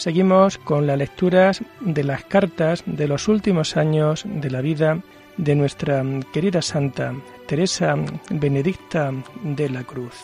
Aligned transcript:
Seguimos 0.00 0.56
con 0.56 0.86
las 0.86 0.96
lecturas 0.96 1.62
de 1.80 2.04
las 2.04 2.24
cartas 2.24 2.82
de 2.86 3.06
los 3.06 3.28
últimos 3.28 3.76
años 3.76 4.24
de 4.24 4.50
la 4.50 4.62
vida 4.62 5.02
de 5.36 5.54
nuestra 5.54 6.02
querida 6.32 6.62
santa 6.62 7.12
Teresa 7.46 7.96
Benedicta 8.30 9.12
de 9.42 9.68
la 9.68 9.84
Cruz. 9.84 10.14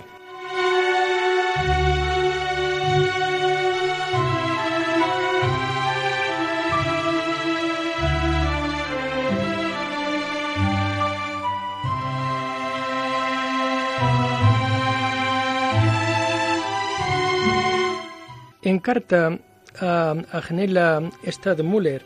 En 18.63 18.79
carta 18.79 19.39
a 19.81 20.15
Agnella 20.33 21.01
Stadmüller, 21.25 22.03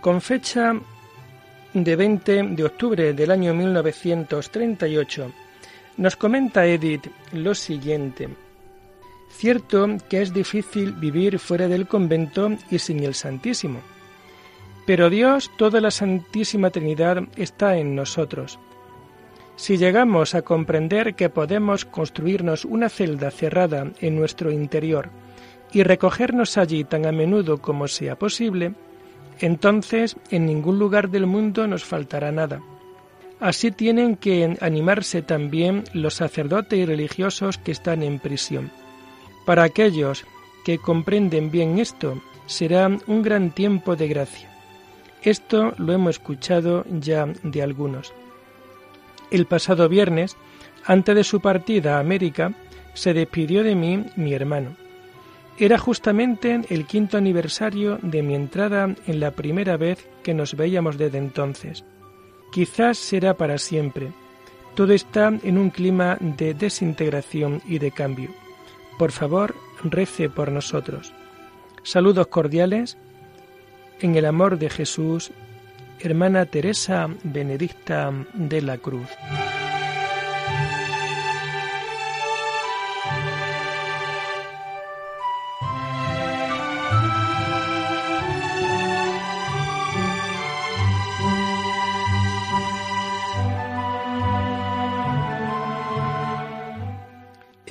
con 0.00 0.20
fecha 0.20 0.74
de 1.72 1.96
20 1.96 2.42
de 2.42 2.64
octubre 2.64 3.12
del 3.12 3.30
año 3.30 3.54
1938, 3.54 5.32
nos 5.96 6.16
comenta 6.16 6.66
Edith 6.66 7.06
lo 7.32 7.54
siguiente. 7.54 8.28
Cierto 9.30 9.86
que 10.08 10.22
es 10.22 10.32
difícil 10.32 10.92
vivir 10.92 11.38
fuera 11.38 11.68
del 11.68 11.86
convento 11.86 12.50
y 12.70 12.78
sin 12.78 13.02
el 13.02 13.14
Santísimo, 13.14 13.80
pero 14.84 15.10
Dios, 15.10 15.50
toda 15.56 15.80
la 15.80 15.90
Santísima 15.90 16.70
Trinidad, 16.70 17.22
está 17.36 17.76
en 17.76 17.94
nosotros. 17.94 18.58
Si 19.56 19.76
llegamos 19.76 20.34
a 20.34 20.42
comprender 20.42 21.14
que 21.14 21.28
podemos 21.28 21.84
construirnos 21.84 22.64
una 22.64 22.88
celda 22.88 23.30
cerrada 23.30 23.92
en 24.00 24.16
nuestro 24.16 24.50
interior, 24.50 25.10
y 25.72 25.82
recogernos 25.82 26.58
allí 26.58 26.84
tan 26.84 27.06
a 27.06 27.12
menudo 27.12 27.58
como 27.58 27.88
sea 27.88 28.18
posible, 28.18 28.74
entonces 29.40 30.16
en 30.30 30.46
ningún 30.46 30.78
lugar 30.78 31.10
del 31.10 31.26
mundo 31.26 31.66
nos 31.66 31.84
faltará 31.84 32.30
nada. 32.30 32.60
Así 33.40 33.72
tienen 33.72 34.16
que 34.16 34.56
animarse 34.60 35.22
también 35.22 35.84
los 35.92 36.14
sacerdotes 36.14 36.78
y 36.78 36.84
religiosos 36.84 37.58
que 37.58 37.72
están 37.72 38.02
en 38.02 38.20
prisión. 38.20 38.70
Para 39.44 39.64
aquellos 39.64 40.24
que 40.64 40.78
comprenden 40.78 41.50
bien 41.50 41.78
esto, 41.80 42.22
será 42.46 42.88
un 43.06 43.22
gran 43.22 43.50
tiempo 43.50 43.96
de 43.96 44.06
gracia. 44.06 44.48
Esto 45.22 45.72
lo 45.78 45.92
hemos 45.92 46.16
escuchado 46.16 46.84
ya 47.00 47.26
de 47.42 47.62
algunos. 47.62 48.12
El 49.30 49.46
pasado 49.46 49.88
viernes, 49.88 50.36
antes 50.84 51.14
de 51.14 51.24
su 51.24 51.40
partida 51.40 51.96
a 51.96 52.00
América, 52.00 52.52
se 52.94 53.14
despidió 53.14 53.64
de 53.64 53.74
mí 53.74 54.04
mi 54.14 54.34
hermano. 54.34 54.76
Era 55.58 55.78
justamente 55.78 56.62
el 56.70 56.86
quinto 56.86 57.18
aniversario 57.18 57.98
de 58.02 58.22
mi 58.22 58.34
entrada 58.34 58.94
en 59.06 59.20
la 59.20 59.32
primera 59.32 59.76
vez 59.76 60.08
que 60.22 60.34
nos 60.34 60.56
veíamos 60.56 60.96
desde 60.96 61.18
entonces. 61.18 61.84
Quizás 62.50 62.98
será 62.98 63.34
para 63.34 63.58
siempre. 63.58 64.12
Todo 64.74 64.92
está 64.92 65.28
en 65.42 65.58
un 65.58 65.70
clima 65.70 66.16
de 66.20 66.54
desintegración 66.54 67.62
y 67.66 67.78
de 67.78 67.90
cambio. 67.90 68.30
Por 68.98 69.12
favor, 69.12 69.54
rece 69.84 70.30
por 70.30 70.50
nosotros. 70.50 71.12
Saludos 71.82 72.28
cordiales. 72.28 72.96
En 74.00 74.16
el 74.16 74.24
amor 74.24 74.58
de 74.58 74.70
Jesús, 74.70 75.32
hermana 76.00 76.46
Teresa 76.46 77.08
Benedicta 77.22 78.12
de 78.34 78.62
la 78.62 78.78
Cruz. 78.78 79.08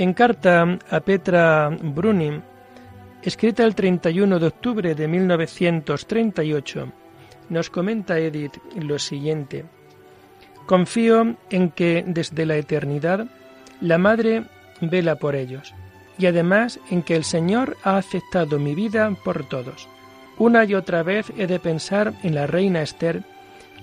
En 0.02 0.16
carta 0.16 0.80
a 0.90 1.00
Petra 1.02 1.70
Brunin, 1.70 2.42
escrita 3.22 3.64
el 3.64 3.76
31 3.76 4.40
de 4.40 4.48
octubre 4.48 4.96
de 4.96 5.08
1938, 5.08 6.92
nos 7.50 7.70
comenta 7.70 8.18
Edith 8.18 8.58
lo 8.74 8.98
siguiente. 8.98 9.66
Confío 10.66 11.36
en 11.52 11.70
que 11.70 12.04
desde 12.08 12.48
la 12.48 12.56
eternidad 12.56 13.28
la 13.80 14.00
Madre 14.00 14.46
vela 14.82 15.18
por 15.18 15.36
ellos 15.36 15.76
y 16.18 16.26
además 16.26 16.80
en 16.90 17.04
que 17.04 17.16
el 17.16 17.24
Señor 17.24 17.78
ha 17.84 17.98
aceptado 17.98 18.58
mi 18.58 18.74
vida 18.74 19.16
por 19.24 19.48
todos. 19.48 19.88
Una 20.40 20.66
y 20.66 20.74
otra 20.74 21.04
vez 21.04 21.32
he 21.38 21.46
de 21.46 21.60
pensar 21.60 22.16
en 22.24 22.34
la 22.34 22.48
reina 22.48 22.82
Esther, 22.82 23.22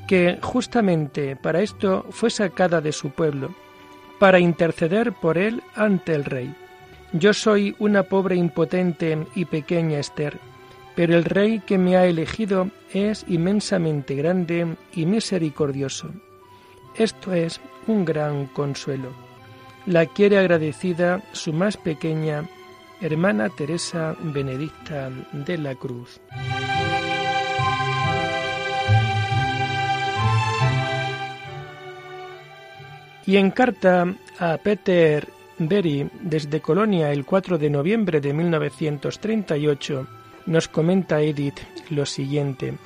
que 0.08 0.40
justamente 0.42 1.36
para 1.36 1.60
esto 1.60 2.06
fue 2.10 2.30
sacada 2.30 2.80
de 2.80 2.90
su 2.90 3.10
pueblo 3.10 3.54
para 4.18 4.40
interceder 4.40 5.12
por 5.12 5.38
él 5.38 5.62
ante 5.74 6.14
el 6.14 6.24
rey. 6.24 6.54
Yo 7.12 7.32
soy 7.32 7.74
una 7.78 8.02
pobre 8.02 8.36
impotente 8.36 9.18
y 9.34 9.46
pequeña 9.46 9.98
Esther, 9.98 10.38
pero 10.94 11.14
el 11.16 11.24
rey 11.24 11.60
que 11.60 11.78
me 11.78 11.96
ha 11.96 12.04
elegido 12.06 12.70
es 12.92 13.24
inmensamente 13.28 14.14
grande 14.14 14.76
y 14.92 15.06
misericordioso. 15.06 16.10
Esto 16.96 17.32
es 17.32 17.60
un 17.86 18.04
gran 18.04 18.46
consuelo. 18.46 19.10
La 19.86 20.06
quiere 20.06 20.38
agradecida 20.38 21.22
su 21.32 21.52
más 21.52 21.76
pequeña 21.76 22.44
hermana 23.00 23.48
Teresa 23.48 24.16
Benedicta 24.20 25.10
de 25.32 25.56
la 25.56 25.74
Cruz. 25.76 26.20
Y 33.28 33.36
en 33.36 33.50
carta 33.50 34.14
a 34.38 34.56
Peter 34.56 35.28
Berry 35.58 36.08
desde 36.22 36.62
Colonia 36.62 37.12
el 37.12 37.26
4 37.26 37.58
de 37.58 37.68
noviembre 37.68 38.22
de 38.22 38.32
1938 38.32 40.06
nos 40.46 40.68
comenta 40.68 41.20
Edith 41.20 41.60
lo 41.90 42.06
siguiente. 42.06 42.78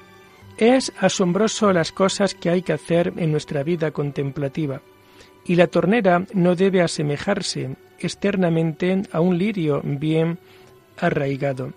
Es 0.58 0.93
asombroso 0.99 1.72
las 1.72 1.93
cosas 1.93 2.34
que 2.34 2.50
hay 2.50 2.62
que 2.62 2.72
hacer 2.72 3.12
en 3.19 3.31
nuestra 3.31 3.62
vida 3.62 3.93
contemplativa, 3.93 4.82
y 5.44 5.55
la 5.55 5.69
tornera 5.69 6.26
no 6.34 6.56
debe 6.56 6.82
asemejarse 6.82 7.76
externamente 8.00 9.02
a 9.12 9.20
un 9.20 9.38
lirio 9.38 9.81
bien 9.84 10.40
arraigado. 10.99 11.72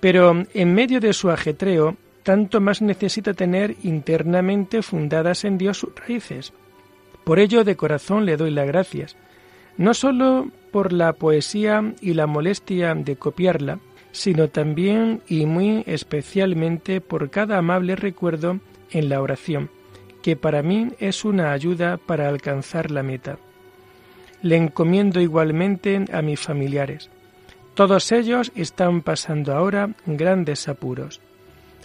Pero 0.00 0.46
en 0.54 0.74
medio 0.74 0.98
de 1.00 1.12
su 1.12 1.28
ajetreo, 1.28 1.98
tanto 2.22 2.62
más 2.62 2.80
necesita 2.80 3.34
tener 3.34 3.76
internamente 3.82 4.80
fundadas 4.80 5.44
en 5.44 5.58
Dios 5.58 5.76
sus 5.76 5.94
raíces, 5.94 6.54
por 7.28 7.40
ello 7.40 7.62
de 7.62 7.76
corazón 7.76 8.24
le 8.24 8.38
doy 8.38 8.50
las 8.50 8.66
gracias, 8.66 9.14
no 9.76 9.92
sólo 9.92 10.48
por 10.72 10.94
la 10.94 11.12
poesía 11.12 11.92
y 12.00 12.14
la 12.14 12.26
molestia 12.26 12.94
de 12.94 13.16
copiarla, 13.16 13.80
sino 14.12 14.48
también 14.48 15.20
y 15.28 15.44
muy 15.44 15.84
especialmente 15.86 17.02
por 17.02 17.28
cada 17.28 17.58
amable 17.58 17.96
recuerdo 17.96 18.60
en 18.92 19.10
la 19.10 19.20
oración, 19.20 19.68
que 20.22 20.36
para 20.36 20.62
mí 20.62 20.88
es 21.00 21.22
una 21.26 21.52
ayuda 21.52 21.98
para 21.98 22.30
alcanzar 22.30 22.90
la 22.90 23.02
meta. 23.02 23.36
Le 24.40 24.56
encomiendo 24.56 25.20
igualmente 25.20 26.06
a 26.10 26.22
mis 26.22 26.40
familiares. 26.40 27.10
Todos 27.74 28.10
ellos 28.10 28.52
están 28.54 29.02
pasando 29.02 29.52
ahora 29.52 29.90
grandes 30.06 30.66
apuros. 30.66 31.20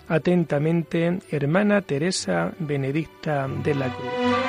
Atentamente, 0.07 1.19
hermana 1.31 1.81
Teresa 1.81 2.53
Benedicta 2.59 3.49
de 3.61 3.75
la 3.75 3.89
Cruz. 3.89 4.42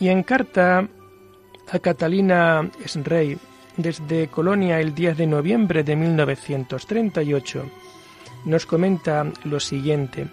Y 0.00 0.08
en 0.08 0.22
carta 0.22 0.88
a 1.70 1.78
Catalina 1.78 2.68
Srey 2.86 3.38
desde 3.76 4.28
Colonia 4.28 4.80
el 4.80 4.94
10 4.94 5.18
de 5.18 5.26
noviembre 5.26 5.84
de 5.84 5.94
1938 5.94 7.70
nos 8.46 8.66
comenta 8.66 9.30
lo 9.44 9.60
siguiente. 9.60 10.28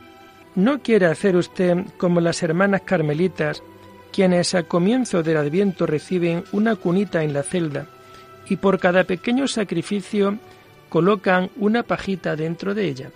No 0.55 0.81
quiere 0.81 1.07
hacer 1.07 1.35
usted 1.35 1.85
como 1.97 2.21
las 2.21 2.41
hermanas 2.41 2.81
carmelitas, 2.81 3.61
quienes 4.11 4.55
a 4.55 4.63
comienzo 4.63 5.21
del 5.21 5.37
Adviento 5.37 5.85
reciben 5.85 6.45
una 6.53 6.75
cunita 6.75 7.23
en 7.23 7.33
la 7.33 7.43
celda 7.43 7.87
y 8.49 8.55
por 8.55 8.79
cada 8.79 9.03
pequeño 9.03 9.47
sacrificio 9.47 10.37
colocan 10.89 11.49
una 11.57 11.83
pajita 11.83 12.35
dentro 12.35 12.73
de 12.73 12.85
ella. 12.87 13.11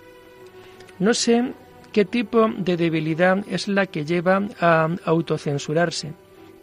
No 0.98 1.14
sé 1.14 1.52
qué 1.92 2.04
tipo 2.04 2.48
de 2.56 2.76
debilidad 2.76 3.38
es 3.48 3.66
la 3.68 3.86
que 3.86 4.04
lleva 4.04 4.42
a 4.60 4.88
autocensurarse, 5.04 6.12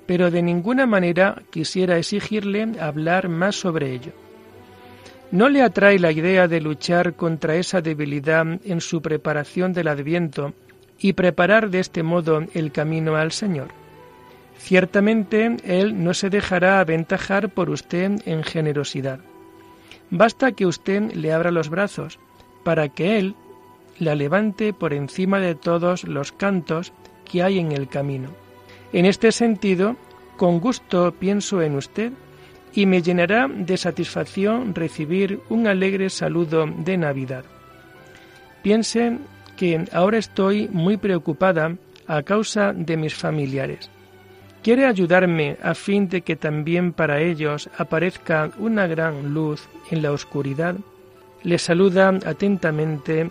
pero 0.10 0.32
de 0.32 0.42
ninguna 0.42 0.88
manera 0.88 1.44
quisiera 1.52 2.00
exigirle 2.00 2.72
hablar 2.82 3.30
más 3.30 3.58
sobre 3.58 3.94
ello. 3.94 4.12
¿No 5.30 5.50
le 5.50 5.62
atrae 5.62 6.00
la 6.00 6.12
idea 6.12 6.48
de 6.48 6.62
luchar 6.62 7.14
contra 7.14 7.58
esa 7.58 7.82
debilidad 7.82 8.44
en 8.66 8.82
su 8.82 9.04
preparación 9.04 9.72
del 9.72 9.88
Adviento 9.88 10.56
y 10.98 11.14
preparar 11.14 11.70
de 11.70 11.82
este 11.82 12.02
modo 12.02 12.44
el 12.56 12.72
camino 12.72 13.18
al 13.18 13.32
Señor? 13.32 13.68
Ciertamente 14.58 15.58
Él 15.64 16.04
no 16.04 16.16
se 16.16 16.32
dejará 16.32 16.80
aventajar 16.80 17.50
por 17.50 17.70
usted 17.70 18.20
en 18.26 18.42
generosidad. 18.42 19.20
Basta 20.10 20.54
que 20.54 20.66
usted 20.66 21.14
le 21.14 21.34
abra 21.34 21.52
los 21.52 21.70
brazos 21.70 22.18
para 22.64 22.90
que 22.90 23.20
Él 23.20 23.36
la 24.00 24.16
levante 24.16 24.74
por 24.74 24.92
encima 24.92 25.40
de 25.40 25.54
todos 25.54 26.04
los 26.04 26.32
cantos 26.32 26.94
que 27.26 27.44
hay 27.44 27.60
en 27.60 27.74
el 27.74 27.88
camino. 27.88 28.49
En 28.92 29.06
este 29.06 29.32
sentido, 29.32 29.96
con 30.38 30.60
gusto 30.60 31.14
pienso 31.18 31.62
en 31.62 31.76
usted 31.76 32.12
y 32.74 32.86
me 32.86 33.02
llenará 33.02 33.48
de 33.48 33.78
satisfacción 33.78 34.74
recibir 34.74 35.42
un 35.50 35.68
alegre 35.68 36.10
saludo 36.10 36.66
de 36.66 36.98
Navidad. 36.98 37.44
Piense 38.64 39.18
que 39.58 39.86
ahora 39.92 40.18
estoy 40.18 40.68
muy 40.70 40.98
preocupada 40.98 41.76
a 42.08 42.24
causa 42.24 42.74
de 42.74 42.98
mis 42.98 43.14
familiares. 43.14 43.90
¿Quiere 44.64 44.86
ayudarme 44.86 45.58
a 45.62 45.74
fin 45.74 46.10
de 46.10 46.22
que 46.22 46.36
también 46.36 46.92
para 46.92 47.22
ellos 47.22 47.70
aparezca 47.78 48.52
una 48.58 48.88
gran 48.88 49.34
luz 49.34 49.70
en 49.92 50.02
la 50.02 50.12
oscuridad? 50.12 50.76
Le 51.44 51.58
saluda 51.58 52.10
atentamente 52.26 53.30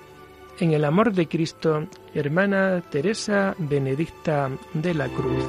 en 0.61 0.73
el 0.73 0.85
amor 0.85 1.13
de 1.13 1.29
Cristo, 1.29 1.87
hermana 2.15 2.83
Teresa 2.91 3.55
Benedicta 3.59 4.51
de 4.75 4.95
la 4.95 5.09
Cruz. 5.09 5.45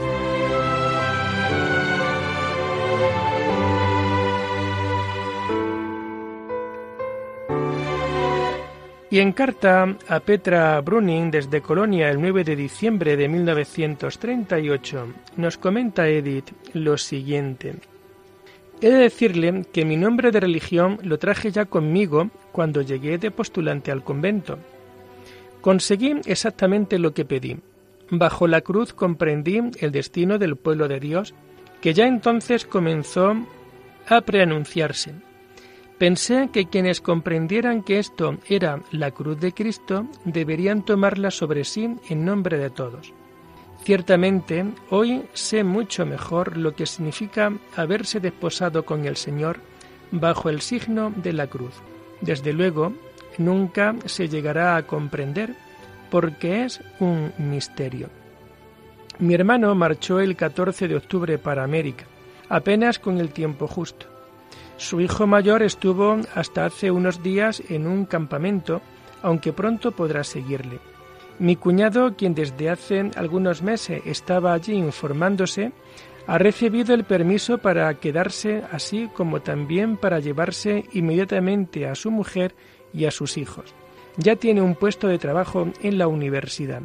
Y 9.12 9.20
en 9.20 9.32
carta 9.32 9.98
a 10.08 10.20
Petra 10.20 10.80
Bruning 10.82 11.32
desde 11.32 11.62
Colonia 11.62 12.12
el 12.12 12.22
9 12.22 12.44
de 12.44 12.56
diciembre 12.56 13.18
de 13.18 13.28
1938 13.28 15.08
nos 15.38 15.58
comenta 15.58 16.08
Edith 16.08 16.52
lo 16.74 16.96
siguiente. 16.96 17.76
He 18.82 18.90
de 18.90 18.98
decirle 18.98 19.66
que 19.74 19.84
mi 19.84 19.98
nombre 19.98 20.32
de 20.32 20.40
religión 20.40 21.00
lo 21.02 21.18
traje 21.18 21.52
ya 21.52 21.66
conmigo 21.66 22.30
cuando 22.52 22.84
llegué 22.84 23.18
de 23.18 23.32
postulante 23.32 23.92
al 23.92 24.04
convento. 24.04 24.60
Conseguí 25.62 26.22
exactamente 26.26 27.00
lo 27.00 27.14
que 27.14 27.26
pedí. 27.26 27.58
Bajo 28.10 28.48
la 28.48 28.62
cruz 28.62 28.94
comprendí 28.94 29.62
el 29.80 29.92
destino 29.92 30.38
del 30.38 30.56
pueblo 30.56 30.88
de 30.88 31.00
Dios, 31.00 31.34
que 31.82 31.94
ya 31.94 32.08
entonces 32.08 32.66
comenzó 32.66 33.36
a 34.08 34.22
preanunciarse 34.22 35.14
Pensé 36.00 36.50
que 36.54 36.68
quienes 36.68 37.02
comprendieran 37.02 37.84
que 37.84 38.00
esto 38.00 38.38
era 38.48 38.82
la 38.92 39.12
cruz 39.12 39.38
de 39.42 39.52
Cristo 39.52 40.08
deberían 40.24 40.86
tomarla 40.86 41.30
sobre 41.30 41.66
sí 41.66 41.94
en 42.08 42.24
nombre 42.24 42.58
de 42.58 42.70
todos. 42.70 43.14
Ciertamente, 43.84 44.64
hoy 44.90 45.26
sé 45.34 45.66
mucho 45.66 46.06
mejor 46.06 46.56
lo 46.56 46.74
que 46.74 46.86
significa 46.86 47.52
haberse 47.76 48.22
desposado 48.22 48.86
con 48.86 49.06
el 49.06 49.18
Señor 49.18 49.60
bajo 50.12 50.50
el 50.50 50.62
signo 50.62 51.12
de 51.18 51.34
la 51.34 51.48
cruz. 51.48 51.74
Desde 52.22 52.54
luego, 52.54 52.94
nunca 53.38 53.96
se 54.06 54.28
llegará 54.28 54.76
a 54.76 54.84
comprender 54.84 55.56
porque 56.10 56.64
es 56.66 56.82
un 57.00 57.32
misterio. 57.38 58.10
Mi 59.20 59.34
hermano 59.34 59.76
marchó 59.76 60.20
el 60.20 60.36
14 60.36 60.88
de 60.88 60.96
octubre 60.96 61.38
para 61.38 61.64
América, 61.64 62.06
apenas 62.48 63.00
con 63.00 63.20
el 63.20 63.30
tiempo 63.32 63.68
justo. 63.68 64.08
Su 64.78 65.02
hijo 65.02 65.28
mayor 65.28 65.62
estuvo 65.62 66.18
hasta 66.36 66.66
hace 66.66 66.90
unos 66.90 67.22
días 67.22 67.62
en 67.70 67.86
un 67.86 68.06
campamento, 68.06 68.82
aunque 69.22 69.52
pronto 69.52 69.92
podrá 69.92 70.24
seguirle. 70.24 70.80
Mi 71.38 71.58
cuñado, 71.58 72.16
quien 72.16 72.34
desde 72.34 72.70
hace 72.70 73.12
algunos 73.16 73.62
meses 73.62 74.02
estaba 74.06 74.54
allí 74.54 74.74
informándose, 74.74 75.74
ha 76.28 76.38
recibido 76.38 76.94
el 76.94 77.06
permiso 77.06 77.58
para 77.58 77.94
quedarse 77.96 78.64
así 78.72 79.10
como 79.14 79.42
también 79.42 79.98
para 79.98 80.20
llevarse 80.20 80.86
inmediatamente 80.94 81.88
a 81.88 81.96
su 81.96 82.12
mujer 82.12 82.56
y 82.94 83.06
a 83.06 83.12
sus 83.12 83.38
hijos. 83.38 83.74
Ya 84.18 84.36
tiene 84.36 84.62
un 84.62 84.76
puesto 84.76 85.08
de 85.08 85.18
trabajo 85.18 85.70
en 85.82 85.98
la 85.98 86.08
universidad. 86.08 86.82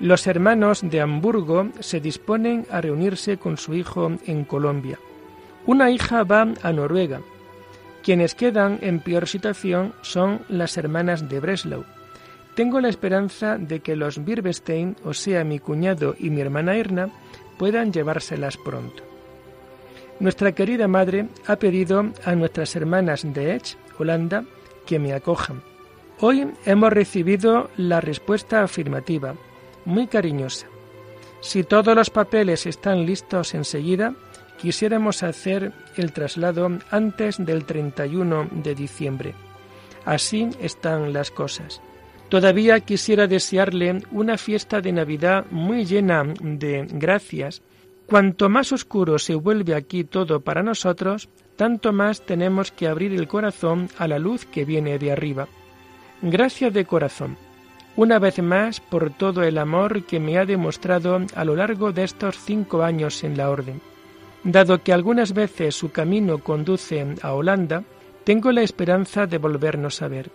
Los 0.00 0.26
hermanos 0.26 0.80
de 0.82 1.00
Hamburgo 1.00 1.68
se 1.80 2.00
disponen 2.00 2.66
a 2.70 2.80
reunirse 2.80 3.36
con 3.36 3.56
su 3.56 3.74
hijo 3.74 4.12
en 4.26 4.44
Colombia. 4.44 4.98
Una 5.66 5.90
hija 5.90 6.24
va 6.24 6.48
a 6.62 6.72
Noruega. 6.72 7.20
Quienes 8.02 8.34
quedan 8.34 8.78
en 8.82 9.00
peor 9.00 9.28
situación 9.28 9.94
son 10.02 10.40
las 10.48 10.76
hermanas 10.76 11.28
de 11.28 11.40
Breslau. 11.40 11.84
Tengo 12.54 12.80
la 12.80 12.88
esperanza 12.88 13.56
de 13.56 13.80
que 13.80 13.96
los 13.96 14.24
Birbestein, 14.24 14.96
o 15.04 15.14
sea, 15.14 15.42
mi 15.42 15.58
cuñado 15.58 16.14
y 16.18 16.30
mi 16.30 16.40
hermana 16.40 16.76
Erna, 16.76 17.08
puedan 17.58 17.92
llevárselas 17.92 18.56
pronto. 18.56 19.02
Nuestra 20.20 20.52
querida 20.52 20.86
madre 20.86 21.28
ha 21.46 21.56
pedido 21.56 22.12
a 22.24 22.34
nuestras 22.34 22.76
hermanas 22.76 23.22
de 23.24 23.54
Edge, 23.54 23.76
Holanda, 23.98 24.44
que 24.86 24.98
me 24.98 25.12
acojan. 25.12 25.62
Hoy 26.20 26.46
hemos 26.64 26.92
recibido 26.92 27.70
la 27.76 28.00
respuesta 28.00 28.62
afirmativa, 28.62 29.34
muy 29.84 30.06
cariñosa. 30.06 30.66
Si 31.40 31.64
todos 31.64 31.94
los 31.94 32.10
papeles 32.10 32.66
están 32.66 33.04
listos 33.04 33.54
enseguida, 33.54 34.14
quisiéramos 34.58 35.22
hacer 35.22 35.72
el 35.96 36.12
traslado 36.12 36.70
antes 36.90 37.36
del 37.44 37.64
31 37.64 38.48
de 38.50 38.74
diciembre. 38.74 39.34
Así 40.04 40.48
están 40.60 41.12
las 41.12 41.30
cosas. 41.30 41.82
Todavía 42.28 42.80
quisiera 42.80 43.26
desearle 43.26 44.02
una 44.10 44.38
fiesta 44.38 44.80
de 44.80 44.92
Navidad 44.92 45.46
muy 45.50 45.84
llena 45.84 46.24
de 46.40 46.86
gracias. 46.90 47.62
Cuanto 48.06 48.48
más 48.48 48.72
oscuro 48.72 49.18
se 49.18 49.34
vuelve 49.34 49.74
aquí 49.74 50.04
todo 50.04 50.40
para 50.40 50.62
nosotros, 50.62 51.28
tanto 51.56 51.92
más 51.92 52.22
tenemos 52.22 52.72
que 52.72 52.88
abrir 52.88 53.12
el 53.12 53.28
corazón 53.28 53.88
a 53.98 54.08
la 54.08 54.18
luz 54.18 54.44
que 54.44 54.64
viene 54.64 54.98
de 54.98 55.12
arriba. 55.12 55.48
Gracias 56.22 56.72
de 56.72 56.84
corazón, 56.84 57.36
una 57.96 58.18
vez 58.18 58.42
más 58.42 58.80
por 58.80 59.10
todo 59.10 59.42
el 59.42 59.58
amor 59.58 60.04
que 60.04 60.18
me 60.18 60.38
ha 60.38 60.44
demostrado 60.44 61.20
a 61.34 61.44
lo 61.44 61.54
largo 61.54 61.92
de 61.92 62.04
estos 62.04 62.38
cinco 62.38 62.82
años 62.82 63.22
en 63.22 63.36
la 63.36 63.50
Orden. 63.50 63.80
Dado 64.42 64.82
que 64.82 64.92
algunas 64.92 65.32
veces 65.32 65.74
su 65.74 65.90
camino 65.90 66.38
conduce 66.38 67.06
a 67.22 67.32
Holanda, 67.32 67.84
tengo 68.24 68.52
la 68.52 68.62
esperanza 68.62 69.26
de 69.26 69.38
volvernos 69.38 70.02
a 70.02 70.08
ver. 70.08 70.30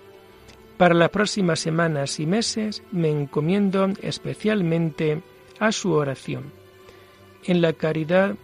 Para 0.77 0.95
las 0.95 1.09
próximas 1.09 1.59
semanas 1.59 2.19
y 2.19 2.25
meses 2.25 2.81
me 2.91 3.09
encomiendo 3.09 3.89
especialmente 4.01 5.21
a 5.59 5.71
su 5.71 5.91
oración. 5.91 6.51
En 7.43 7.61
la 7.61 7.73
caridad 7.73 8.35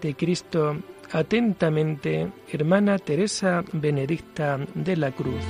de 0.00 0.14
Cristo, 0.14 0.76
atentamente, 1.12 2.30
hermana 2.52 2.98
Teresa 2.98 3.64
Benedicta 3.72 4.58
de 4.74 4.96
la 4.96 5.10
Cruz. 5.12 5.44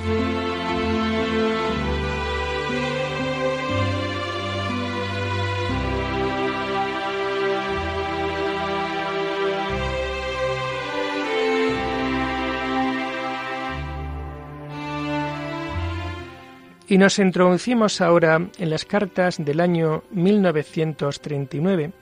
Y 16.90 16.99
nos 16.99 17.21
introducimos 17.21 18.00
ahora 18.00 18.49
en 18.59 18.69
las 18.69 18.85
cartas 18.85 19.37
del 19.38 19.61
año 19.61 20.02
1939, 20.11 21.93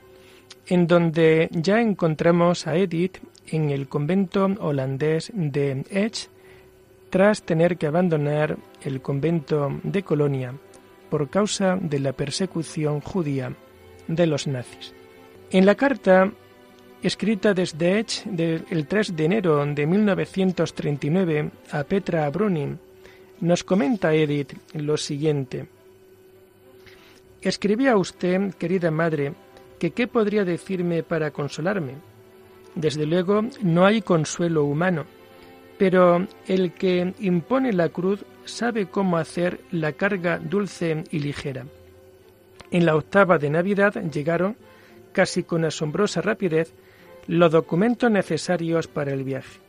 en 0.69 0.87
donde 0.87 1.49
ya 1.51 1.81
encontramos 1.81 2.67
a 2.67 2.77
Edith 2.77 3.19
en 3.47 3.71
el 3.71 3.89
convento 3.89 4.45
holandés 4.61 5.33
de 5.35 5.85
Edge, 5.91 6.29
tras 7.11 7.43
tener 7.43 7.79
que 7.79 7.87
abandonar 7.87 8.59
el 8.83 9.01
convento 9.01 9.81
de 9.83 10.03
Colonia 10.03 10.55
por 11.09 11.31
causa 11.31 11.79
de 11.81 12.01
la 12.01 12.13
persecución 12.13 13.01
judía 13.01 13.55
de 14.07 14.27
los 14.27 14.47
nazis. 14.47 14.93
En 15.51 15.65
la 15.65 15.75
carta 15.75 16.31
escrita 17.03 17.55
desde 17.55 18.01
Edge 18.01 18.25
del 18.27 18.87
3 18.87 19.17
de 19.17 19.25
enero 19.25 19.65
de 19.65 19.87
1939 19.87 21.51
a 21.71 21.85
Petra 21.85 22.29
Bruning, 22.29 22.79
nos 23.41 23.65
comenta 23.65 24.15
Edith 24.15 24.53
lo 24.75 24.97
siguiente. 24.99 25.67
Escribí 27.41 27.87
a 27.87 27.97
usted, 27.97 28.53
querida 28.55 28.91
madre, 28.91 29.33
que 29.79 29.93
qué 29.93 30.07
podría 30.07 30.45
decirme 30.45 31.03
para 31.03 31.31
consolarme. 31.31 31.95
Desde 32.75 33.07
luego 33.07 33.45
no 33.63 33.87
hay 33.87 34.03
consuelo 34.03 34.65
humano, 34.65 35.05
pero 35.79 36.27
el 36.47 36.73
que 36.73 37.15
impone 37.21 37.73
la 37.73 37.89
cruz 37.89 38.25
sabe 38.45 38.87
cómo 38.87 39.17
hacer 39.17 39.61
la 39.71 39.93
carga 39.93 40.39
dulce 40.39 41.05
y 41.11 41.21
ligera. 41.21 41.67
En 42.71 42.85
la 42.85 42.97
octava 42.97 43.39
de 43.39 43.51
Navidad 43.51 43.95
llegaron, 44.11 44.57
casi 45.13 45.43
con 45.43 45.65
asombrosa 45.65 46.21
rapidez, 46.21 46.75
los 47.27 47.53
documentos 47.53 48.11
necesarios 48.11 48.89
para 48.89 49.13
el 49.13 49.25
viaje. 49.25 49.61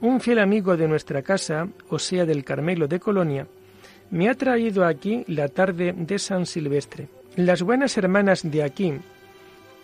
Un 0.00 0.20
fiel 0.20 0.40
amigo 0.40 0.76
de 0.76 0.88
nuestra 0.88 1.22
casa, 1.22 1.68
o 1.88 1.98
sea 1.98 2.24
del 2.24 2.44
Carmelo 2.44 2.88
de 2.88 3.00
Colonia, 3.00 3.46
me 4.10 4.28
ha 4.28 4.34
traído 4.34 4.84
aquí 4.84 5.24
la 5.28 5.48
tarde 5.48 5.94
de 5.96 6.18
San 6.18 6.44
Silvestre. 6.44 7.08
Las 7.36 7.62
buenas 7.62 7.96
hermanas 7.96 8.42
de 8.50 8.62
aquí, 8.62 8.94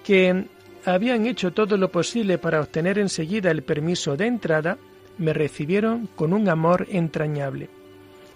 que 0.05 0.47
habían 0.85 1.26
hecho 1.26 1.52
todo 1.52 1.76
lo 1.76 1.90
posible 1.90 2.38
para 2.38 2.61
obtener 2.61 2.99
enseguida 2.99 3.50
el 3.50 3.62
permiso 3.62 4.17
de 4.17 4.26
entrada, 4.26 4.78
me 5.19 5.33
recibieron 5.33 6.09
con 6.14 6.33
un 6.33 6.49
amor 6.49 6.87
entrañable. 6.90 7.69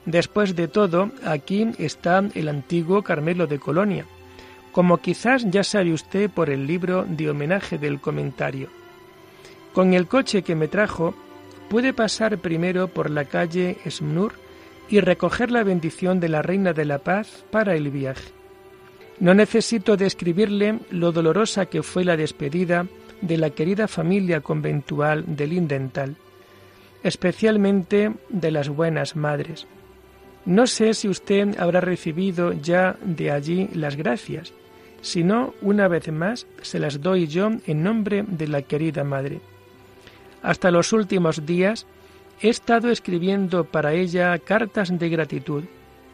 Después 0.05 0.57
de 0.57 0.69
todo, 0.69 1.11
aquí 1.25 1.71
está 1.79 2.23
el 2.35 2.49
antiguo 2.49 3.03
Carmelo 3.03 3.47
de 3.47 3.59
Colonia, 3.59 4.05
como 4.73 4.99
quizás 4.99 5.45
ya 5.49 5.63
sabe 5.63 5.93
usted 5.93 6.29
por 6.31 6.51
el 6.51 6.67
libro 6.67 7.05
de 7.09 7.31
homenaje 7.31 7.79
del 7.79 8.01
comentario. 8.01 8.69
Con 9.73 9.95
el 9.95 10.09
coche 10.09 10.43
que 10.43 10.57
me 10.57 10.69
trajo, 10.69 11.15
pude 11.69 11.93
pasar 11.93 12.39
primero 12.39 12.89
por 12.89 13.11
la 13.11 13.25
calle 13.25 13.79
Smnur 13.89 14.35
y 14.89 15.01
recoger 15.01 15.51
la 15.51 15.63
bendición 15.63 16.21
de 16.21 16.29
la 16.29 16.43
Reina 16.43 16.73
de 16.73 16.85
la 16.85 16.99
Paz 16.99 17.45
para 17.51 17.75
el 17.75 17.91
viaje. 17.91 18.42
No 19.23 19.35
necesito 19.35 19.97
describirle 19.97 20.81
lo 20.91 21.13
dolorosa 21.13 21.67
que 21.67 21.85
fue 21.85 22.05
la 22.05 22.17
despedida 22.17 22.89
de 23.21 23.39
la 23.39 23.51
querida 23.51 23.87
familia 23.87 24.41
conventual 24.41 25.23
de 25.29 25.47
Lindenthal, 25.47 26.17
especialmente 27.05 28.15
de 28.31 28.51
las 28.51 28.69
buenas 28.69 29.15
madres. 29.15 29.69
No 30.45 30.67
sé 30.67 30.93
si 30.93 31.09
usted 31.09 31.57
habrá 31.61 31.81
recibido 31.81 32.53
ya 32.53 32.97
de 33.01 33.31
allí 33.31 33.69
las 33.75 33.95
gracias, 33.95 34.53
si 35.03 35.23
no, 35.23 35.55
una 35.63 35.87
vez 35.87 36.11
más 36.11 36.49
se 36.61 36.81
las 36.81 37.01
doy 37.01 37.29
yo 37.29 37.53
en 37.65 37.85
nombre 37.85 38.25
de 38.27 38.49
la 38.49 38.63
querida 38.63 39.05
madre. 39.05 39.39
Hasta 40.43 40.73
los 40.73 40.93
últimos 40.93 41.47
días 41.47 41.87
he 42.41 42.49
estado 42.49 42.91
escribiendo 42.91 43.63
para 43.63 43.93
ella 43.93 44.37
cartas 44.41 44.99
de 44.99 45.09
gratitud, 45.09 45.63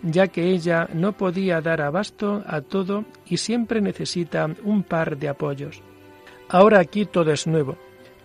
ya 0.02 0.28
que 0.28 0.50
ella 0.50 0.88
no 0.93 1.12
podía 1.12 1.61
dar 1.61 1.81
abasto 1.81 2.43
a 2.47 2.61
todo 2.61 3.05
y 3.26 3.38
siempre 3.38 3.81
necesita 3.81 4.49
un 4.64 4.83
par 4.83 5.17
de 5.17 5.28
apoyos. 5.28 5.83
Ahora 6.49 6.78
aquí 6.78 7.05
todo 7.05 7.33
es 7.33 7.47
nuevo. 7.47 7.76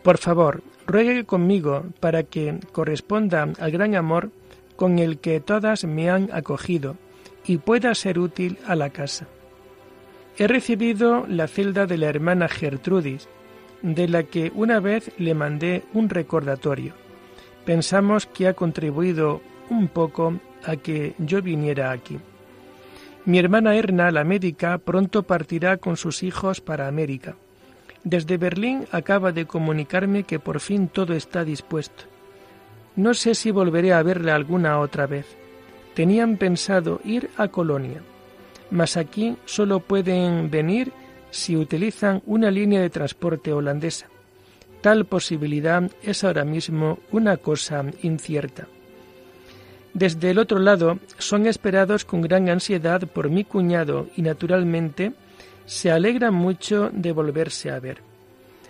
Por 0.02 0.18
favor, 0.18 0.64
ruegue 0.86 1.26
conmigo 1.26 1.86
para 2.00 2.24
que 2.24 2.60
corresponda 2.72 3.48
al 3.60 3.72
gran 3.72 3.96
amor 3.96 4.32
con 4.76 5.00
el 5.00 5.20
que 5.20 5.40
todas 5.40 5.86
me 5.86 6.10
han 6.10 6.30
acogido 6.34 6.98
y 7.46 7.58
pueda 7.58 7.94
ser 7.96 8.20
útil 8.20 8.58
a 8.66 8.76
la 8.76 8.90
casa. 8.90 9.28
He 10.38 10.48
recibido 10.48 11.26
la 11.28 11.48
celda 11.48 11.86
de 11.86 11.98
la 11.98 12.08
hermana 12.08 12.48
Gertrudis, 12.48 13.28
de 13.82 14.08
la 14.08 14.24
que 14.24 14.52
una 14.56 14.80
vez 14.80 15.12
le 15.18 15.34
mandé 15.36 15.84
un 15.94 16.10
recordatorio. 16.10 16.94
Pensamos 17.66 18.26
que 18.26 18.48
ha 18.48 18.54
contribuido 18.54 19.42
un 19.70 19.88
poco 19.88 20.40
a 20.64 20.76
que 20.76 21.16
yo 21.18 21.42
viniera 21.42 21.92
aquí. 21.92 22.20
Mi 23.26 23.40
hermana 23.40 23.76
Erna, 23.76 24.12
la 24.12 24.24
médica, 24.24 24.78
pronto 24.78 25.24
partirá 25.24 25.78
con 25.78 25.98
sus 25.98 26.24
hijos 26.24 26.62
para 26.62 26.88
América. 26.88 27.36
Desde 28.04 28.38
Berlín 28.38 28.86
acaba 28.92 29.32
de 29.32 29.46
comunicarme 29.46 30.24
que 30.24 30.40
por 30.40 30.60
fin 30.60 30.90
todo 30.90 31.14
está 31.14 31.46
dispuesto. 31.46 32.04
No 32.96 33.14
sé 33.14 33.34
si 33.34 33.52
volveré 33.52 33.94
a 33.94 34.04
verle 34.04 34.32
alguna 34.32 34.80
otra 34.80 35.08
vez. 35.08 35.26
Tenían 35.94 36.38
pensado 36.38 37.00
ir 37.06 37.30
a 37.38 37.48
Colonia 37.48 38.02
mas 38.74 38.98
aquí 38.98 39.38
solo 39.46 39.80
pueden 39.82 40.50
venir 40.50 40.92
si 41.30 41.56
utilizan 41.56 42.24
una 42.26 42.50
línea 42.50 42.82
de 42.82 42.90
transporte 42.90 43.54
holandesa. 43.54 44.08
Tal 44.82 45.06
posibilidad 45.06 45.90
es 46.02 46.24
ahora 46.24 46.44
mismo 46.44 46.98
una 47.12 47.38
cosa 47.38 47.86
incierta. 48.02 48.68
Desde 49.94 50.32
el 50.32 50.40
otro 50.40 50.60
lado, 50.60 51.00
son 51.20 51.46
esperados 51.46 52.04
con 52.04 52.22
gran 52.22 52.50
ansiedad 52.50 53.02
por 53.08 53.30
mi 53.30 53.44
cuñado 53.44 54.08
y, 54.16 54.24
naturalmente, 54.24 55.14
se 55.66 55.92
alegran 55.92 56.34
mucho 56.34 56.90
de 56.92 57.12
volverse 57.12 57.70
a 57.70 57.80
ver. 57.80 58.00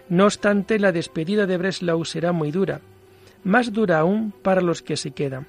No 0.10 0.26
obstante, 0.26 0.80
la 0.80 0.92
despedida 0.92 1.46
de 1.46 1.58
Breslau 1.58 2.04
será 2.04 2.34
muy 2.34 2.52
dura, 2.52 2.82
más 3.44 3.72
dura 3.72 4.00
aún 4.00 4.34
para 4.44 4.62
los 4.62 4.82
que 4.82 4.98
se 4.98 5.12
quedan. 5.12 5.48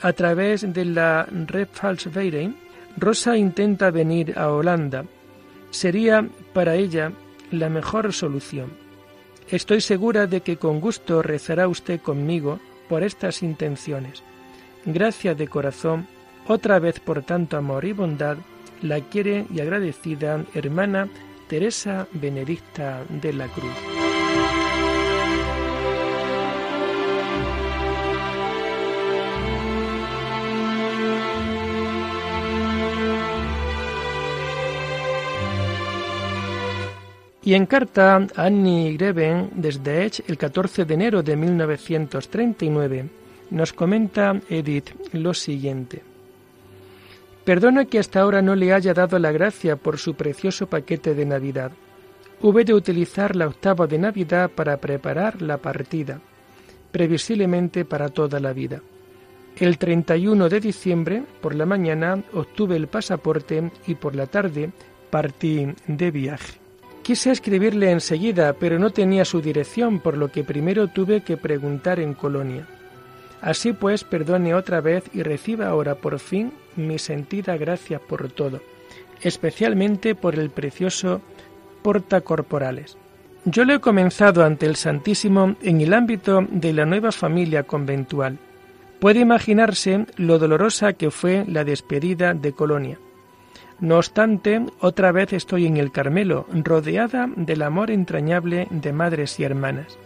A 0.00 0.12
través 0.12 0.72
de 0.72 0.84
la 0.84 1.26
Repfalsverein, 1.30 2.56
Rosa 2.96 3.36
intenta 3.36 3.90
venir 3.90 4.38
a 4.38 4.50
Holanda. 4.50 5.04
Sería 5.70 6.28
para 6.52 6.74
ella 6.76 7.12
la 7.50 7.68
mejor 7.68 8.12
solución. 8.12 8.70
Estoy 9.48 9.80
segura 9.80 10.26
de 10.26 10.40
que 10.40 10.56
con 10.56 10.80
gusto 10.80 11.22
rezará 11.22 11.68
usted 11.68 12.00
conmigo 12.00 12.60
por 12.88 13.02
estas 13.02 13.42
intenciones. 13.42 14.22
Gracias 14.84 15.38
de 15.38 15.46
corazón, 15.46 16.08
otra 16.48 16.80
vez 16.80 16.98
por 16.98 17.22
tanto 17.22 17.56
amor 17.56 17.84
y 17.84 17.92
bondad, 17.92 18.36
la 18.82 19.00
quiere 19.00 19.46
y 19.54 19.60
agradecida 19.60 20.44
hermana 20.54 21.08
Teresa 21.48 22.08
Benedicta 22.12 23.04
de 23.08 23.32
la 23.32 23.46
Cruz. 23.46 23.70
Y 37.44 37.54
en 37.54 37.66
carta 37.66 38.16
a 38.36 38.44
Annie 38.44 38.96
Greven 38.96 39.50
desde 39.54 40.04
Edge 40.04 40.22
el 40.26 40.38
14 40.38 40.84
de 40.84 40.94
enero 40.94 41.22
de 41.22 41.36
1939 41.36 43.21
nos 43.52 43.72
comenta 43.72 44.40
Edith 44.48 44.90
lo 45.12 45.34
siguiente. 45.34 46.02
Perdona 47.44 47.84
que 47.84 47.98
hasta 47.98 48.20
ahora 48.20 48.40
no 48.40 48.54
le 48.54 48.72
haya 48.72 48.94
dado 48.94 49.18
la 49.18 49.30
gracia 49.30 49.76
por 49.76 49.98
su 49.98 50.14
precioso 50.14 50.66
paquete 50.68 51.14
de 51.14 51.26
Navidad. 51.26 51.72
Hube 52.40 52.64
de 52.64 52.72
utilizar 52.72 53.36
la 53.36 53.46
octava 53.46 53.86
de 53.86 53.98
Navidad 53.98 54.50
para 54.50 54.78
preparar 54.78 55.42
la 55.42 55.58
partida, 55.58 56.20
previsiblemente 56.90 57.84
para 57.84 58.08
toda 58.08 58.40
la 58.40 58.52
vida. 58.52 58.80
El 59.56 59.76
31 59.76 60.48
de 60.48 60.60
diciembre, 60.60 61.22
por 61.42 61.54
la 61.54 61.66
mañana, 61.66 62.22
obtuve 62.32 62.76
el 62.76 62.88
pasaporte 62.88 63.70
y 63.86 63.96
por 63.96 64.16
la 64.16 64.26
tarde 64.26 64.70
partí 65.10 65.68
de 65.86 66.10
viaje. 66.10 66.54
Quise 67.02 67.32
escribirle 67.32 67.90
enseguida, 67.90 68.54
pero 68.54 68.78
no 68.78 68.90
tenía 68.90 69.24
su 69.24 69.42
dirección, 69.42 70.00
por 70.00 70.16
lo 70.16 70.28
que 70.30 70.42
primero 70.42 70.88
tuve 70.88 71.20
que 71.22 71.36
preguntar 71.36 72.00
en 72.00 72.14
Colonia. 72.14 72.66
Así 73.42 73.72
pues, 73.72 74.04
perdone 74.04 74.54
otra 74.54 74.80
vez 74.80 75.04
y 75.12 75.24
reciba 75.24 75.66
ahora 75.66 75.96
por 75.96 76.18
fin 76.20 76.52
mi 76.76 76.98
sentida 76.98 77.56
gracia 77.56 77.98
por 77.98 78.30
todo, 78.30 78.60
especialmente 79.20 80.14
por 80.14 80.36
el 80.36 80.48
precioso 80.48 81.20
portacorporales. 81.82 82.96
Yo 83.44 83.64
lo 83.64 83.74
he 83.74 83.80
comenzado 83.80 84.44
ante 84.44 84.66
el 84.66 84.76
Santísimo 84.76 85.56
en 85.60 85.80
el 85.80 85.92
ámbito 85.92 86.46
de 86.48 86.72
la 86.72 86.86
nueva 86.86 87.10
familia 87.10 87.64
conventual. 87.64 88.38
Puede 89.00 89.18
imaginarse 89.18 90.06
lo 90.16 90.38
dolorosa 90.38 90.92
que 90.92 91.10
fue 91.10 91.44
la 91.48 91.64
despedida 91.64 92.34
de 92.34 92.52
Colonia. 92.52 92.98
No 93.80 93.96
obstante, 93.96 94.64
otra 94.78 95.10
vez 95.10 95.32
estoy 95.32 95.66
en 95.66 95.76
el 95.76 95.90
Carmelo, 95.90 96.46
rodeada 96.52 97.28
del 97.34 97.62
amor 97.62 97.90
entrañable 97.90 98.68
de 98.70 98.92
madres 98.92 99.40
y 99.40 99.42
hermanas. 99.42 99.98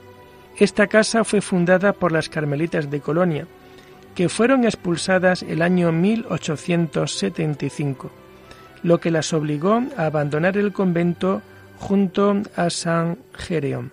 Esta 0.59 0.87
casa 0.87 1.25
fue 1.25 1.41
fundada 1.41 1.93
por 1.93 2.13
las 2.13 2.29
Carmelitas 2.29 2.91
de 2.91 3.01
Colonia, 3.01 3.47
que 4.15 4.29
fueron 4.29 4.65
expulsadas 4.65 5.43
el 5.43 5.63
año 5.63 5.91
1875, 5.93 8.11
lo 8.83 8.99
que 8.99 9.11
las 9.11 9.33
obligó 9.33 9.83
a 9.97 10.07
abandonar 10.07 10.57
el 10.57 10.73
convento 10.73 11.43
junto 11.79 12.43
a 12.57 12.71
San 12.71 13.19
Gereón. 13.35 13.93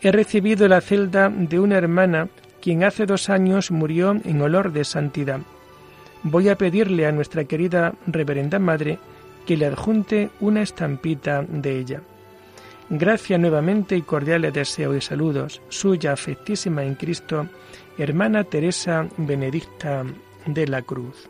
He 0.00 0.12
recibido 0.12 0.68
la 0.68 0.80
celda 0.80 1.28
de 1.28 1.60
una 1.60 1.76
hermana 1.76 2.28
quien 2.62 2.84
hace 2.84 3.04
dos 3.06 3.28
años 3.28 3.70
murió 3.70 4.16
en 4.24 4.40
olor 4.40 4.72
de 4.72 4.84
santidad 4.84 5.40
voy 6.22 6.48
a 6.48 6.56
pedirle 6.56 7.06
a 7.06 7.12
nuestra 7.12 7.44
querida 7.44 7.94
Reverenda 8.06 8.58
Madre 8.58 8.98
que 9.46 9.56
le 9.56 9.66
adjunte 9.66 10.30
una 10.40 10.62
estampita 10.62 11.42
de 11.42 11.78
ella. 11.78 12.02
Gracia 12.90 13.36
nuevamente 13.36 13.96
y 13.96 14.02
cordiales 14.02 14.54
deseos 14.54 14.96
y 14.96 15.00
saludos, 15.02 15.60
suya 15.68 16.12
afectísima 16.12 16.82
en 16.82 16.94
Cristo, 16.94 17.46
hermana 17.98 18.44
Teresa 18.44 19.06
Benedicta 19.18 20.04
de 20.46 20.66
la 20.66 20.80
Cruz. 20.80 21.28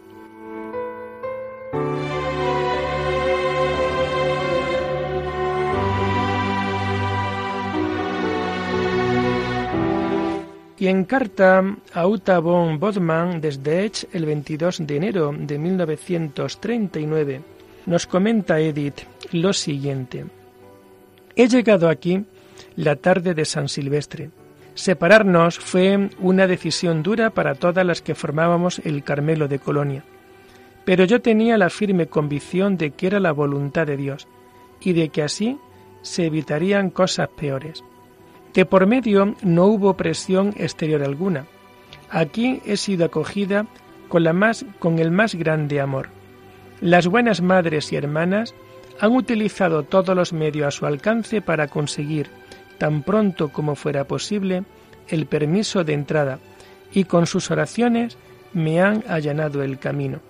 Y 10.79 10.87
en 10.87 11.05
carta 11.07 11.77
a 11.93 12.07
Uta 12.07 12.39
von 12.39 12.79
Bodman 12.79 13.41
desde 13.41 13.85
Edge 13.85 14.07
el 14.13 14.27
22 14.27 14.87
de 14.87 14.97
enero 14.97 15.35
de 15.37 15.59
1939, 15.59 17.41
nos 17.87 18.07
comenta 18.07 18.61
Edith 18.61 19.01
lo 19.33 19.53
siguiente. 19.53 20.38
He 21.39 21.47
llegado 21.47 21.89
aquí 21.89 22.25
la 22.75 22.97
tarde 22.97 23.33
de 23.33 23.45
San 23.45 23.69
Silvestre. 23.69 24.31
Separarnos 24.75 25.61
fue 25.61 26.11
una 26.19 26.49
decisión 26.49 27.05
dura 27.05 27.31
para 27.31 27.55
todas 27.55 27.87
las 27.87 28.03
que 28.03 28.17
formábamos 28.17 28.81
el 28.81 29.05
Carmelo 29.05 29.47
de 29.47 29.61
Colonia. 29.61 30.03
Pero 30.85 31.05
yo 31.05 31.23
tenía 31.23 31.57
la 31.57 31.71
firme 31.71 32.09
convicción 32.09 32.77
de 32.77 32.91
que 32.91 33.07
era 33.07 33.21
la 33.21 33.31
voluntad 33.31 33.87
de 33.87 33.97
Dios 33.97 34.27
y 34.81 34.95
de 34.95 35.11
que 35.11 35.23
así 35.23 35.59
se 36.03 36.27
evitarían 36.27 36.91
cosas 36.91 37.29
peores. 37.29 37.85
De 38.53 38.65
por 38.65 38.89
medio 38.89 39.37
no 39.41 39.67
hubo 39.67 39.97
presión 39.97 40.53
exterior 40.57 41.05
alguna. 41.05 41.47
Aquí 42.11 42.61
he 42.67 42.77
sido 42.77 43.05
acogida 43.05 43.67
con, 44.09 44.25
la 44.25 44.33
más, 44.33 44.67
con 44.81 44.99
el 44.99 45.13
más 45.13 45.37
grande 45.37 45.81
amor. 45.81 46.09
Las 46.81 47.07
buenas 47.07 47.43
madres 47.43 47.93
y 47.93 47.97
hermanas 47.97 48.57
han 49.01 49.15
utilizado 49.15 49.83
todos 49.85 50.15
los 50.15 50.33
medios 50.33 50.67
a 50.67 50.71
su 50.71 50.87
alcance 50.87 51.41
para 51.41 51.69
conseguir 51.69 52.29
tan 52.79 53.03
pronto 53.03 53.51
como 53.51 53.75
fuera 53.75 54.05
posible 54.05 54.65
el 55.09 55.27
permiso 55.27 55.85
de 55.85 55.95
entrada 55.95 56.39
y 56.93 57.05
con 57.05 57.27
sus 57.27 57.51
oraciones 57.51 58.17
me 58.53 58.81
han 58.81 59.05
allanado 59.09 59.63
el 59.63 59.79
camino. 59.79 60.21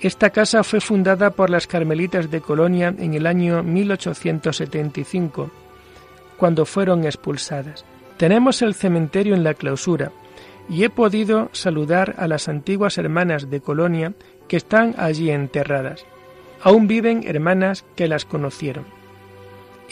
Esta 0.00 0.30
casa 0.30 0.64
fue 0.64 0.80
fundada 0.80 1.30
por 1.30 1.50
las 1.50 1.66
Carmelitas 1.66 2.30
de 2.30 2.40
Colonia 2.40 2.92
en 2.98 3.14
el 3.14 3.26
año 3.26 3.62
1875, 3.62 5.50
cuando 6.36 6.66
fueron 6.66 7.04
expulsadas. 7.04 7.84
Tenemos 8.16 8.62
el 8.62 8.74
cementerio 8.74 9.34
en 9.34 9.44
la 9.44 9.54
clausura 9.54 10.10
y 10.68 10.82
he 10.82 10.90
podido 10.90 11.50
saludar 11.52 12.16
a 12.18 12.26
las 12.26 12.48
antiguas 12.48 12.98
hermanas 12.98 13.48
de 13.48 13.60
Colonia 13.60 14.12
que 14.48 14.56
están 14.56 14.94
allí 14.98 15.30
enterradas. 15.30 16.04
Aún 16.62 16.86
viven 16.86 17.24
hermanas 17.26 17.84
que 17.96 18.08
las 18.08 18.24
conocieron 18.24 18.84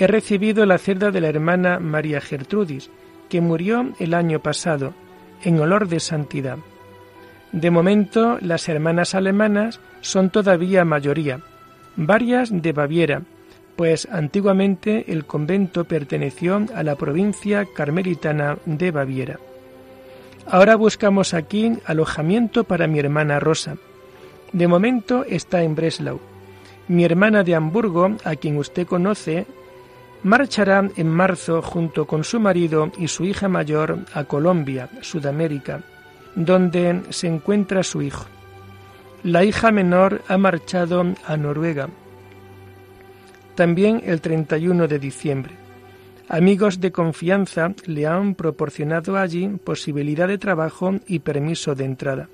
he 0.01 0.07
recibido 0.07 0.65
la 0.65 0.79
celda 0.79 1.11
de 1.11 1.21
la 1.21 1.29
hermana 1.29 1.79
María 1.79 2.23
Gertrudis, 2.23 2.91
que 3.29 3.43
murió 3.43 3.93
el 3.99 4.15
año 4.15 4.41
pasado, 4.41 4.95
en 5.43 5.61
olor 5.61 5.89
de 5.89 6.01
santidad. 6.01 6.57
De 7.53 7.71
momento, 7.71 8.39
las 8.41 8.69
hermanas 8.71 9.15
alemanas 9.15 9.79
son 10.01 10.31
todavía 10.31 10.87
mayoría, 10.87 11.41
varias 11.97 12.51
de 12.51 12.73
Baviera, 12.73 13.23
pues 13.77 14.09
antiguamente 14.11 15.13
el 15.13 15.27
convento 15.27 15.85
perteneció 15.85 16.67
a 16.75 16.83
la 16.83 16.97
provincia 16.97 17.67
carmelitana 17.67 18.57
de 18.65 18.91
Baviera. 18.91 19.39
Ahora 20.47 20.77
buscamos 20.77 21.35
aquí 21.35 21.75
alojamiento 21.85 22.65
para 22.65 22.87
mi 22.87 22.99
hermana 22.99 23.39
Rosa. 23.39 23.77
De 24.53 24.67
momento 24.67 25.27
está 25.29 25.63
en 25.63 25.75
Breslau. 25.75 26.21
Mi 26.91 27.05
hermana 27.05 27.45
de 27.45 27.55
Hamburgo, 27.55 28.17
a 28.25 28.35
quien 28.35 28.57
usted 28.57 28.85
conoce, 28.85 29.47
marchará 30.25 30.91
en 30.97 31.09
marzo 31.09 31.63
junto 31.63 32.05
con 32.05 32.25
su 32.25 32.41
marido 32.41 32.91
y 32.99 33.07
su 33.07 33.25
hija 33.25 33.49
mayor 33.49 34.01
a 34.13 34.25
Colombia, 34.25 34.89
Sudamérica, 35.01 35.85
donde 36.35 37.03
se 37.11 37.29
encuentra 37.29 37.85
su 37.85 38.03
hijo. 38.03 38.25
La 39.23 39.45
hija 39.45 39.71
menor 39.71 40.23
ha 40.27 40.37
marchado 40.37 41.15
a 41.25 41.37
Noruega, 41.37 41.89
también 43.55 44.03
el 44.05 44.21
31 44.21 44.89
de 44.89 44.99
diciembre. 44.99 45.55
Amigos 46.29 46.81
de 46.81 46.91
confianza 46.91 47.73
le 47.87 48.09
han 48.09 48.35
proporcionado 48.35 49.17
allí 49.17 49.47
posibilidad 49.63 50.27
de 50.27 50.39
trabajo 50.39 50.97
y 51.07 51.21
permiso 51.21 51.77
de 51.77 51.85
entrada. 51.85 52.29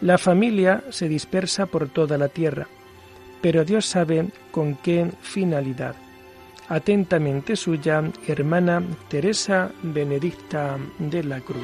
La 0.00 0.16
familia 0.16 0.84
se 0.88 1.06
dispersa 1.06 1.66
por 1.66 1.90
toda 1.90 2.16
la 2.16 2.28
tierra, 2.28 2.66
pero 3.40 3.64
Dios 3.64 3.86
sabe 3.86 4.28
con 4.50 4.76
qué 4.76 5.10
finalidad. 5.20 5.94
Atentamente 6.68 7.56
suya, 7.56 8.02
hermana 8.26 8.82
Teresa 9.08 9.70
Benedicta 9.82 10.76
de 10.98 11.24
la 11.24 11.40
Cruz. 11.40 11.62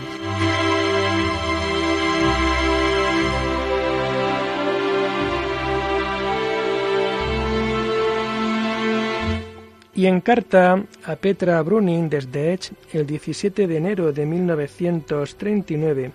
Y 9.96 10.06
en 10.06 10.20
carta 10.22 10.82
a 11.04 11.16
Petra 11.16 11.62
Bruning 11.62 12.08
desde 12.08 12.52
Edge 12.52 12.72
el 12.92 13.06
17 13.06 13.68
de 13.68 13.76
enero 13.76 14.12
de 14.12 14.26
1939, 14.26 16.10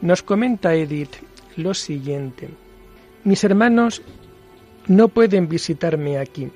nos 0.00 0.22
comenta 0.22 0.74
Edith 0.74 1.16
lo 1.56 1.74
siguiente. 1.74 2.48
Mis 3.24 3.44
hermanos 3.44 4.00
no 4.88 5.08
pueden 5.08 5.48
visitarme 5.48 6.18
aquí. 6.18 6.50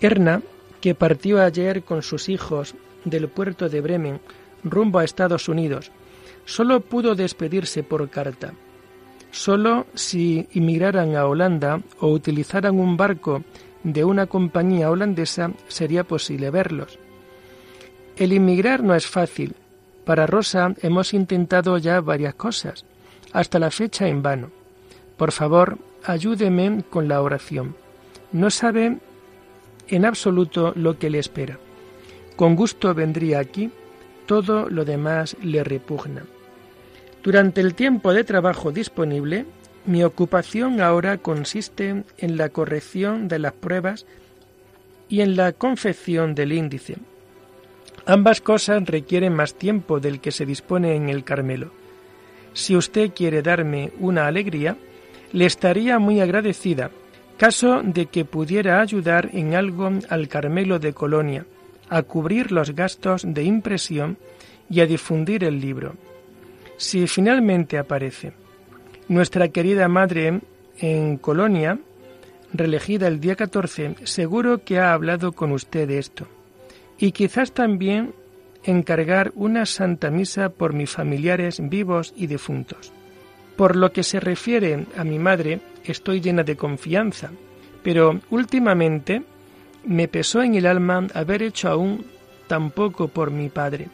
Erna 0.00 0.42
que 0.80 0.94
partió 0.94 1.42
ayer 1.42 1.82
con 1.82 2.02
sus 2.02 2.28
hijos 2.28 2.74
del 3.04 3.28
puerto 3.28 3.68
de 3.68 3.80
Bremen 3.80 4.20
rumbo 4.64 4.98
a 4.98 5.04
Estados 5.04 5.48
Unidos, 5.48 5.90
solo 6.44 6.80
pudo 6.80 7.14
despedirse 7.14 7.82
por 7.82 8.08
carta. 8.10 8.52
Solo 9.30 9.86
si 9.94 10.48
emigraran 10.52 11.14
a 11.14 11.26
Holanda 11.26 11.82
o 12.00 12.08
utilizaran 12.08 12.78
un 12.78 12.96
barco 12.96 13.42
de 13.82 14.04
una 14.04 14.26
compañía 14.26 14.90
holandesa 14.90 15.52
sería 15.68 16.04
posible 16.04 16.50
verlos. 16.50 16.98
El 18.16 18.32
inmigrar 18.32 18.82
no 18.82 18.94
es 18.94 19.06
fácil. 19.06 19.54
Para 20.04 20.26
Rosa 20.26 20.74
hemos 20.82 21.12
intentado 21.12 21.76
ya 21.78 22.00
varias 22.00 22.34
cosas, 22.34 22.86
hasta 23.32 23.58
la 23.58 23.70
fecha 23.70 24.08
en 24.08 24.22
vano. 24.22 24.50
Por 25.16 25.32
favor, 25.32 25.78
ayúdeme 26.06 26.84
con 26.88 27.08
la 27.08 27.20
oración. 27.20 27.76
No 28.32 28.50
sabe 28.50 28.98
en 29.88 30.04
absoluto 30.04 30.72
lo 30.74 30.98
que 30.98 31.10
le 31.10 31.18
espera. 31.18 31.58
Con 32.36 32.56
gusto 32.56 32.94
vendría 32.94 33.38
aquí, 33.38 33.70
todo 34.26 34.68
lo 34.68 34.84
demás 34.84 35.36
le 35.42 35.64
repugna. 35.64 36.24
Durante 37.22 37.60
el 37.60 37.74
tiempo 37.74 38.12
de 38.12 38.24
trabajo 38.24 38.72
disponible, 38.72 39.46
mi 39.84 40.04
ocupación 40.04 40.80
ahora 40.80 41.18
consiste 41.18 42.04
en 42.18 42.36
la 42.36 42.48
corrección 42.48 43.28
de 43.28 43.38
las 43.38 43.52
pruebas 43.52 44.06
y 45.08 45.20
en 45.20 45.36
la 45.36 45.52
confección 45.52 46.34
del 46.34 46.52
índice. 46.52 46.96
Ambas 48.04 48.40
cosas 48.40 48.84
requieren 48.84 49.34
más 49.34 49.54
tiempo 49.54 49.98
del 49.98 50.20
que 50.20 50.30
se 50.30 50.46
dispone 50.46 50.94
en 50.94 51.08
el 51.08 51.24
Carmelo. 51.24 51.72
Si 52.52 52.76
usted 52.76 53.12
quiere 53.14 53.42
darme 53.42 53.92
una 53.98 54.26
alegría, 54.26 54.76
le 55.32 55.46
estaría 55.46 55.98
muy 55.98 56.20
agradecida 56.20 56.90
caso 57.36 57.82
de 57.82 58.06
que 58.06 58.24
pudiera 58.24 58.80
ayudar 58.80 59.30
en 59.32 59.54
algo 59.54 59.90
al 60.08 60.28
Carmelo 60.28 60.78
de 60.78 60.92
Colonia, 60.92 61.44
a 61.88 62.02
cubrir 62.02 62.50
los 62.50 62.74
gastos 62.74 63.22
de 63.26 63.44
impresión 63.44 64.16
y 64.70 64.80
a 64.80 64.86
difundir 64.86 65.44
el 65.44 65.60
libro. 65.60 65.94
Si 66.78 67.06
finalmente 67.06 67.78
aparece 67.78 68.32
nuestra 69.08 69.48
querida 69.48 69.88
madre 69.88 70.40
en 70.78 71.16
Colonia, 71.18 71.78
reelegida 72.52 73.06
el 73.06 73.20
día 73.20 73.36
14, 73.36 73.96
seguro 74.04 74.64
que 74.64 74.78
ha 74.78 74.92
hablado 74.92 75.32
con 75.32 75.52
usted 75.52 75.86
de 75.88 75.98
esto. 75.98 76.26
Y 76.98 77.12
quizás 77.12 77.52
también 77.52 78.14
encargar 78.64 79.32
una 79.34 79.66
santa 79.66 80.10
misa 80.10 80.48
por 80.48 80.72
mis 80.72 80.90
familiares 80.90 81.60
vivos 81.62 82.12
y 82.16 82.26
difuntos. 82.26 82.92
Por 83.56 83.74
lo 83.76 83.92
que 83.92 84.02
se 84.02 84.20
refiere 84.20 84.86
a 84.96 85.04
mi 85.04 85.18
madre, 85.18 85.60
estoy 85.84 86.20
llena 86.20 86.42
de 86.44 86.56
confianza, 86.56 87.30
pero 87.82 88.20
últimamente 88.30 89.22
me 89.84 90.08
pesó 90.08 90.42
en 90.42 90.54
el 90.54 90.66
alma 90.66 91.06
haber 91.14 91.42
hecho 91.42 91.68
aún 91.68 92.04
tan 92.46 92.70
poco 92.70 93.08
por 93.08 93.30
mi 93.30 93.48
padre. 93.48 93.88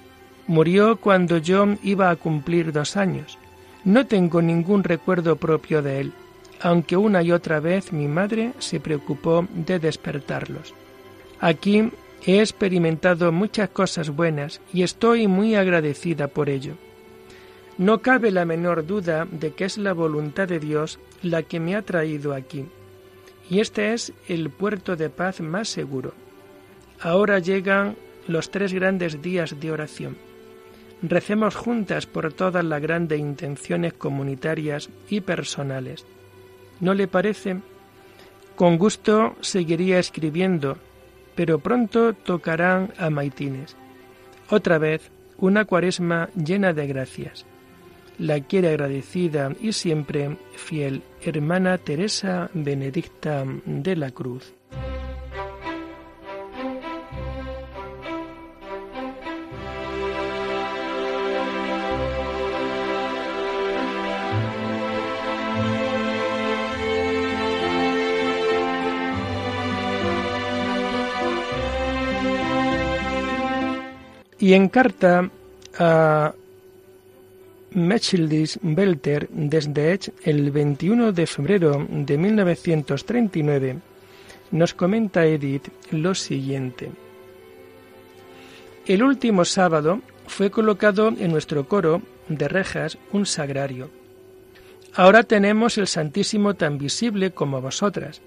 Murió 0.46 0.96
cuando 0.96 1.38
yo 1.38 1.66
iba 1.82 2.10
a 2.10 2.16
cumplir 2.16 2.72
dos 2.72 2.96
años. 2.96 3.38
No 3.84 4.06
tengo 4.06 4.42
ningún 4.42 4.84
recuerdo 4.84 5.36
propio 5.36 5.82
de 5.82 6.00
él, 6.00 6.12
aunque 6.60 6.96
una 6.96 7.22
y 7.22 7.32
otra 7.32 7.60
vez 7.60 7.92
mi 7.92 8.08
madre 8.08 8.52
se 8.58 8.80
preocupó 8.80 9.46
de 9.52 9.78
despertarlos. 9.78 10.74
Aquí 11.40 11.90
he 12.24 12.40
experimentado 12.40 13.32
muchas 13.32 13.68
cosas 13.70 14.10
buenas 14.10 14.60
y 14.72 14.82
estoy 14.82 15.26
muy 15.26 15.54
agradecida 15.54 16.28
por 16.28 16.48
ello. 16.48 16.74
No 17.78 18.02
cabe 18.02 18.30
la 18.30 18.44
menor 18.44 18.86
duda 18.86 19.26
de 19.30 19.52
que 19.52 19.64
es 19.64 19.78
la 19.78 19.92
voluntad 19.92 20.46
de 20.46 20.58
Dios 20.58 20.98
la 21.22 21.42
que 21.42 21.58
me 21.58 21.74
ha 21.74 21.82
traído 21.82 22.34
aquí. 22.34 22.66
Y 23.48 23.60
este 23.60 23.92
es 23.92 24.12
el 24.28 24.50
puerto 24.50 24.96
de 24.96 25.10
paz 25.10 25.40
más 25.40 25.68
seguro. 25.68 26.14
Ahora 27.00 27.38
llegan 27.38 27.96
los 28.28 28.50
tres 28.50 28.72
grandes 28.72 29.22
días 29.22 29.58
de 29.58 29.72
oración. 29.72 30.16
Recemos 31.02 31.56
juntas 31.56 32.06
por 32.06 32.32
todas 32.32 32.64
las 32.64 32.80
grandes 32.80 33.18
intenciones 33.18 33.92
comunitarias 33.94 34.88
y 35.08 35.20
personales. 35.20 36.06
¿No 36.78 36.94
le 36.94 37.08
parece? 37.08 37.60
Con 38.54 38.78
gusto 38.78 39.34
seguiría 39.40 39.98
escribiendo, 39.98 40.78
pero 41.34 41.58
pronto 41.58 42.12
tocarán 42.12 42.92
a 42.98 43.10
maitines. 43.10 43.76
Otra 44.48 44.78
vez 44.78 45.10
una 45.38 45.64
cuaresma 45.64 46.28
llena 46.36 46.72
de 46.72 46.86
gracias. 46.86 47.46
La 48.22 48.38
quiere 48.38 48.68
agradecida 48.68 49.52
y 49.60 49.72
siempre 49.72 50.36
fiel 50.52 51.02
hermana 51.22 51.76
Teresa 51.76 52.48
Benedicta 52.54 53.44
de 53.64 53.96
la 53.96 54.12
Cruz. 54.12 54.54
Y 74.38 74.52
en 74.54 74.68
carta 74.68 75.28
a 75.76 76.34
Mechildis 77.74 78.58
Belter 78.62 79.28
desde 79.30 79.98
el 80.24 80.50
21 80.50 81.12
de 81.12 81.26
febrero 81.26 81.86
de 81.88 82.18
1939 82.18 83.78
nos 84.50 84.74
comenta 84.74 85.24
Edith 85.24 85.68
lo 85.90 86.14
siguiente. 86.14 86.90
El 88.86 89.02
último 89.02 89.44
sábado 89.44 90.00
fue 90.26 90.50
colocado 90.50 91.08
en 91.08 91.30
nuestro 91.30 91.66
coro 91.66 92.02
de 92.28 92.48
rejas 92.48 92.98
un 93.12 93.26
sagrario. 93.26 93.90
Ahora 94.94 95.22
tenemos 95.22 95.78
el 95.78 95.86
Santísimo 95.86 96.54
tan 96.54 96.76
visible 96.76 97.30
como 97.30 97.62
vosotras. 97.62 98.20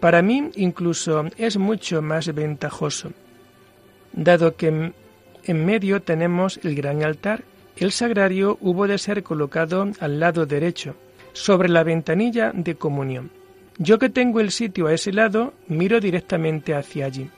Para 0.00 0.22
mí 0.22 0.50
incluso 0.56 1.24
es 1.36 1.58
mucho 1.58 2.00
más 2.00 2.32
ventajoso, 2.34 3.12
dado 4.12 4.56
que 4.56 4.92
en 5.44 5.66
medio 5.66 6.00
tenemos 6.00 6.58
el 6.62 6.74
gran 6.74 7.02
altar. 7.02 7.44
El 7.80 7.92
sagrario 7.92 8.58
hubo 8.60 8.86
de 8.86 8.98
ser 8.98 9.22
colocado 9.22 9.88
al 10.00 10.20
lado 10.20 10.44
derecho, 10.44 10.96
sobre 11.32 11.70
la 11.70 11.82
ventanilla 11.82 12.52
de 12.54 12.74
comunión. 12.74 13.30
Yo 13.78 13.98
que 13.98 14.10
tengo 14.10 14.40
el 14.40 14.50
sitio 14.50 14.86
a 14.86 14.92
ese 14.92 15.14
lado, 15.14 15.54
miro 15.66 15.98
directamente 15.98 16.74
hacia 16.74 17.06
allí. 17.06 17.30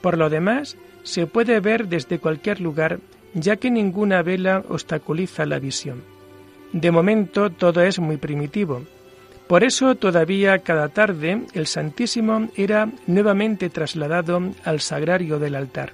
Por 0.00 0.16
lo 0.16 0.30
demás, 0.30 0.78
se 1.02 1.26
puede 1.26 1.60
ver 1.60 1.86
desde 1.88 2.18
cualquier 2.18 2.62
lugar, 2.62 2.98
ya 3.34 3.56
que 3.56 3.70
ninguna 3.70 4.22
vela 4.22 4.64
obstaculiza 4.70 5.44
la 5.44 5.58
visión. 5.58 6.02
De 6.72 6.90
momento 6.90 7.50
todo 7.50 7.82
es 7.82 7.98
muy 7.98 8.16
primitivo. 8.16 8.84
Por 9.46 9.64
eso 9.64 9.96
todavía 9.96 10.60
cada 10.60 10.88
tarde 10.88 11.42
el 11.52 11.66
Santísimo 11.66 12.48
era 12.56 12.88
nuevamente 13.06 13.68
trasladado 13.68 14.40
al 14.64 14.80
sagrario 14.80 15.38
del 15.38 15.56
altar. 15.56 15.92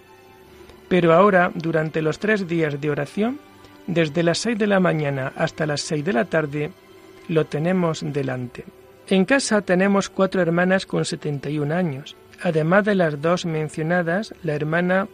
Pero 0.89 1.13
ahora, 1.13 1.51
durante 1.57 2.03
los 2.03 2.21
tres 2.21 2.47
días 2.47 2.81
de 2.81 2.91
oración, 2.91 3.41
desde 3.87 4.23
las 4.23 4.39
seis 4.39 4.59
de 4.59 4.67
la 4.67 4.81
mañana 4.81 5.33
hasta 5.37 5.67
las 5.67 5.81
seis 5.81 6.05
de 6.05 6.13
la 6.13 6.25
tarde, 6.25 6.71
lo 7.29 7.47
tenemos 7.47 8.03
delante. 8.05 8.65
En 9.09 9.25
casa 9.25 9.63
tenemos 9.63 10.09
cuatro 10.09 10.41
hermanas 10.41 10.87
con 10.87 11.05
71 11.05 11.75
años, 11.75 12.17
además 12.43 12.85
de 12.85 12.95
las 12.95 13.21
dos 13.21 13.45
mencionadas, 13.45 14.35
la 14.43 14.55
hermana 14.55 15.09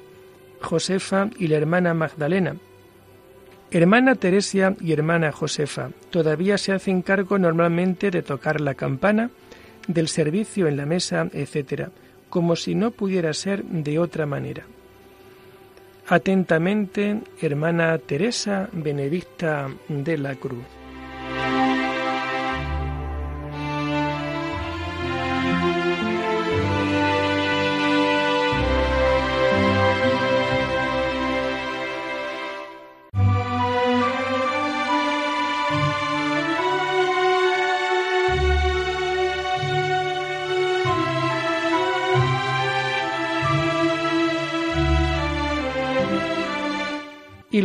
Josefa 0.60 1.30
y 1.38 1.48
la 1.48 1.56
hermana 1.56 1.94
Magdalena. 1.94 2.56
Hermana 3.70 4.14
Teresia 4.14 4.76
y 4.80 4.92
hermana 4.92 5.32
Josefa 5.32 5.90
todavía 6.10 6.56
se 6.56 6.72
hacen 6.72 7.02
cargo 7.02 7.38
normalmente 7.38 8.10
de 8.10 8.22
tocar 8.22 8.60
la 8.60 8.74
campana, 8.74 9.30
del 9.88 10.08
servicio 10.08 10.68
en 10.68 10.76
la 10.76 10.86
mesa, 10.86 11.28
etc., 11.32 11.88
como 12.28 12.56
si 12.56 12.74
no 12.74 12.90
pudiera 12.90 13.32
ser 13.32 13.64
de 13.64 13.98
otra 13.98 14.26
manera. 14.26 14.64
Atentamente, 16.08 17.20
hermana 17.40 17.98
Teresa 17.98 18.68
Benedicta 18.72 19.68
de 19.88 20.16
la 20.16 20.36
Cruz. 20.36 20.75